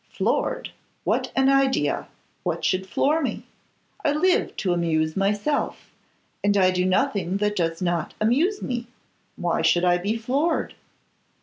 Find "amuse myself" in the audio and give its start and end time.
4.73-5.91